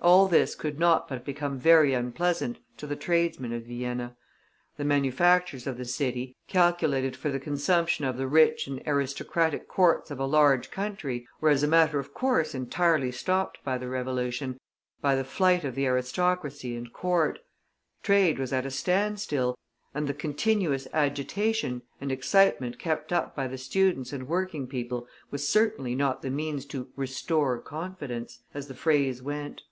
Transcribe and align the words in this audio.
All 0.00 0.28
this 0.28 0.54
could 0.54 0.78
not 0.78 1.08
but 1.08 1.24
become 1.24 1.58
very 1.58 1.92
unpleasant 1.92 2.60
to 2.76 2.86
the 2.86 2.94
tradesmen 2.94 3.52
of 3.52 3.64
Vienna. 3.64 4.16
The 4.76 4.84
manufactures 4.84 5.66
of 5.66 5.76
the 5.76 5.84
city, 5.84 6.36
calculated 6.46 7.16
for 7.16 7.30
the 7.32 7.40
consumption 7.40 8.04
of 8.04 8.16
the 8.16 8.28
rich 8.28 8.68
and 8.68 8.80
aristocratic 8.86 9.66
courts 9.66 10.12
of 10.12 10.20
a 10.20 10.24
large 10.24 10.70
country, 10.70 11.26
were 11.40 11.50
as 11.50 11.64
a 11.64 11.68
matter 11.68 11.98
of 11.98 12.14
course 12.14 12.54
entirely 12.54 13.10
stopped 13.10 13.58
by 13.64 13.76
the 13.76 13.88
Revolution, 13.88 14.60
by 15.02 15.16
the 15.16 15.24
flight 15.24 15.64
of 15.64 15.74
the 15.74 15.84
aristocracy 15.86 16.76
and 16.76 16.92
Court; 16.92 17.40
trade 18.04 18.38
was 18.38 18.52
at 18.52 18.64
a 18.64 18.70
standstill, 18.70 19.58
and 19.92 20.06
the 20.06 20.14
continuous 20.14 20.86
agitation 20.94 21.82
and 22.00 22.12
excitement 22.12 22.78
kept 22.78 23.12
up 23.12 23.34
by 23.34 23.48
the 23.48 23.58
students 23.58 24.12
and 24.12 24.28
working 24.28 24.68
people 24.68 25.08
was 25.32 25.48
certainly 25.48 25.96
not 25.96 26.22
the 26.22 26.30
means 26.30 26.64
to 26.66 26.88
"restore 26.94 27.58
confidence," 27.60 28.44
as 28.54 28.68
the 28.68 28.74
phrase 28.76 29.20
went. 29.20 29.62